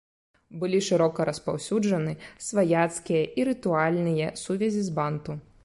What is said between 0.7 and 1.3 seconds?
шырока